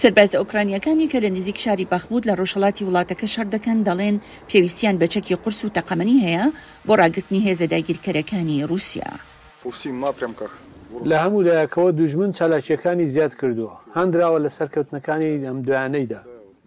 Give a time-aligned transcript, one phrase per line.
[0.00, 4.16] سرباز ئۆکرانیەکانی کە لە نزیک شاری بەخبوود لە ڕۆژهڵاتی وڵاتەکە شەر دەکەن دەڵێن
[4.50, 6.44] پێویستیان بەچەکی قرس و تەقەمەنی هەیە
[6.86, 9.10] بۆ ڕاگررتنی هێزە داگیرکەرەکانی رووسیا.
[11.10, 16.20] لە هەموو لایەکەوە دوژمن چالاکیەکانی زیاد کردووە هەندراوە لە سەرکەوتنەکانی ئەم دویانەیدا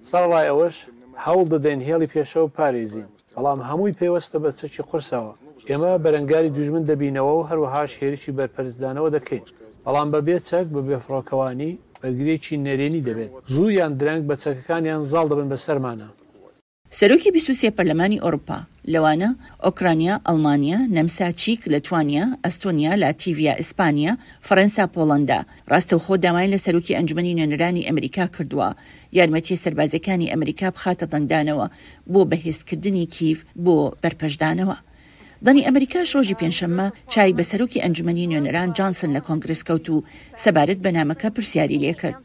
[0.10, 0.78] سەرڵای ئەوەش
[1.26, 5.34] هەوڵ دەدەین هێڵی پێشەوە پارێزین بەڵام هەمووی پێوەستە بە چەکی قرسەوە
[5.70, 9.46] ئێمە بەرەنگاری دوژمن دەبینەوە و هەروەهاش هێرشی بەرپەرزدانەوە دەکەین
[9.86, 11.74] بەڵام بەبێ چەک بە بێفڕۆکەوانی
[12.20, 16.08] گرێکی نەرێنی دەبێت زوویان درنگ بە چەکەکانیان زاڵ دەبن بە سەرمانە
[17.00, 18.60] سەرۆکی بیسوسێ پەرلەمانی ئۆروپا
[18.94, 19.30] لەوانە
[19.66, 24.12] ئۆکرانیا ئەلمانیا نەمسا چیک لەتوانیا ئەستۆنیا لاتیڤیا ئیسپانیا
[24.48, 25.40] فەرەنسا پۆڵندا
[25.72, 28.70] ڕاستەوخۆ داوای لە سەرۆکی ئەنجومی نوێنەرانی ئەمریکا کردووە
[29.18, 31.68] یارمەتی سربازەکانی ئەمریکا بخاتە دەنگدانەوە
[32.14, 34.76] بۆ بەهێزکردنی کیف بۆ بەرپەشدانەوە
[35.46, 39.96] دانی ئەمریکاش ڕۆژی پێنجشەممە چای بە سەرۆکی ئەنجومی نوێنەران جانسن لە کۆنگرس کەوت و
[40.44, 42.24] سەبارەت بە نامەکە پرسیاری لێ کرد.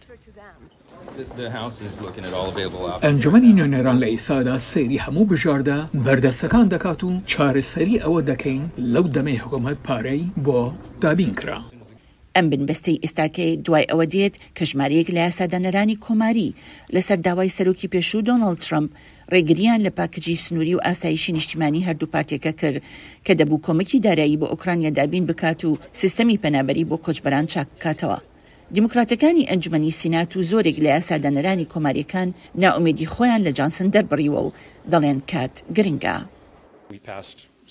[3.07, 9.41] ئەنجومی نوێنێران لە ئیسادا سەیری هەموو بژاردە بەردەستەکان دەکات و چارەسەری ئەوە دەکەین لەو دەمەی
[9.43, 10.61] حکوومەت پارەی بۆ
[11.03, 11.59] دابین کرا.
[12.37, 16.55] ئەم بنبستەی ئێستاکەی دوای ئەوە دێت کە ژمارەیەک لە یاسادانەرانی کۆماری
[16.95, 18.91] لەسەر داوای سەرۆکی پێشوو دۆنالد ترمپ
[19.33, 22.83] ڕێگریان لە پاکجی سنووری و ئاسایشی نیشتیمانی هەردوو پارتێکە کرد
[23.27, 28.19] کە دەبوو کۆمەکی دارایی بۆ ئۆکرانیا دابین بکات و سیستەمی پەنابەری بۆ کۆچبەران چاککاتەوە.
[28.75, 32.29] دیموکراتەکانی ئەنجمەنی سینات و زۆرێک لە یاسادانەرانی کۆماریەکان
[32.63, 34.53] ناومێدی خۆیان لە جانسن دەربڕیوە و
[34.93, 36.17] دەڵێن کات گرنگە.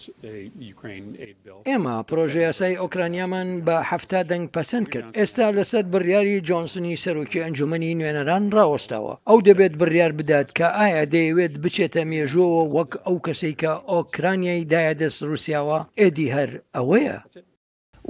[0.07, 7.95] Uh, ئێمە پرۆژه یاسای ئۆکرانیامان بەهفتا دەنگ پەسەند کرد ئێستا لەسەر بڕیاری جۆنسنی سەرۆکی ئەنجومی
[7.99, 13.71] نوێنەران ڕاوەستاوە ئەو دەبێت بڕیار بدات کە ئایا دەیەوێت بچێتە مێژۆوە وەک ئەو کەسێک کە
[13.91, 17.17] ئۆکرانیای دایادەست رووسیاوە ئێدی هەر ئەوەیە.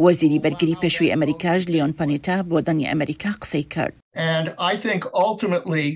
[0.04, 3.96] وەزیری بەرگری پێشووی ئەمریکاش لیۆن پەنێتا بۆ دەنی ئەمریکا قسەی کرد.
[4.36, 5.88] And I think ultimately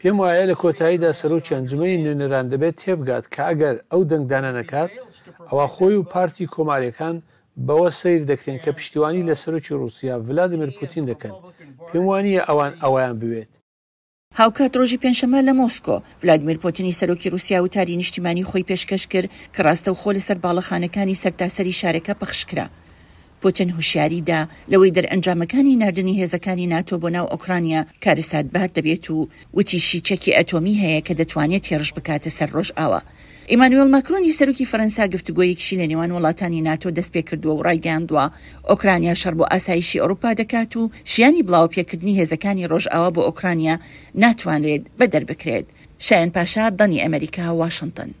[0.00, 4.90] پێم وایە لە کۆتاییدا سەر و چەنجمەی نوێنەران دەبێت تێبگات کە ئەگەر ئەو دەنگدانە نەکات
[5.48, 7.16] ئەوە خۆی و پارتی کۆماریەکان
[7.66, 11.34] بەوە سیر دەکرێن کە پشتیوانی لە سەرکی رووسیا ولادمر پوتین دەکەن
[11.88, 13.52] پێم وانە ئەوان ئەویان بوێت
[14.40, 19.30] هاوکات ڕۆژی پێنجشەمە لە مۆسکۆ ولادمیر پۆتینی سەرۆکی رووسیا و تاری نیشتیمانی خۆی پێشکەش کرد
[19.54, 22.66] کە ڕاستە و خۆ لەسەر باڵەخانەکانی سەرتاسەری شارەکە پەخشکرا
[23.42, 24.40] بۆ چەند هوشیاریدا
[24.72, 29.16] لەوەی دەرئەنجامەکانی نردنی هێزەکانی ناتۆ بۆ ناو ئۆکرانیا کارەساتبار دەبێت و
[29.56, 33.00] وتیشی چەکی ئەتۆمی هەیە کە دەتوانێت هێرش بکاتە سەر ڕۆژ ئاوە.
[33.52, 38.24] ئیمانوێل ماکرۆنی سەرروکی فەرەنسا گفتگوۆیەکشی لە نێوان وڵاتانی ناتۆ دەست پێکردووە و ڕایگەاندووە
[38.70, 40.82] ئۆکرانیا شەر بۆ ئاسایشی ئەوروپا دەکات و
[41.12, 43.74] شیانی بڵاو پێکردنی هێزەکانی ڕۆژئاوا بۆ ئۆکرانیا
[44.24, 45.66] ناتوانرێت بە دەربکرێت.
[46.06, 48.12] شایەن پاشا دەنی ئەمریکا واشنگتن.